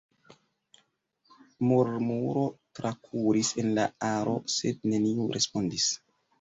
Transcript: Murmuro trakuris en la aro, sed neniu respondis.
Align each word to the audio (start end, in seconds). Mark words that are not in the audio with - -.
Murmuro 1.73 2.47
trakuris 2.81 3.53
en 3.67 3.71
la 3.79 3.87
aro, 4.11 4.37
sed 4.57 4.93
neniu 4.93 5.33
respondis. 5.39 5.91